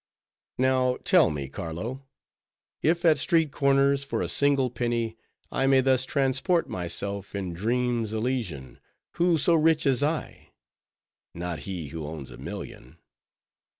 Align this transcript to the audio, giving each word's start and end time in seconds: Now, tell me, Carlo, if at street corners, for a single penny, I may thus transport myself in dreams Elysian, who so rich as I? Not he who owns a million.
Now, 0.57 0.97
tell 1.03 1.29
me, 1.29 1.47
Carlo, 1.47 2.01
if 2.81 3.05
at 3.05 3.19
street 3.19 3.51
corners, 3.51 4.03
for 4.03 4.23
a 4.23 4.27
single 4.27 4.71
penny, 4.71 5.15
I 5.51 5.67
may 5.67 5.79
thus 5.81 6.05
transport 6.05 6.67
myself 6.67 7.35
in 7.35 7.53
dreams 7.53 8.11
Elysian, 8.11 8.79
who 9.17 9.37
so 9.37 9.53
rich 9.53 9.85
as 9.85 10.01
I? 10.01 10.53
Not 11.35 11.59
he 11.69 11.89
who 11.89 12.07
owns 12.07 12.31
a 12.31 12.37
million. 12.37 12.97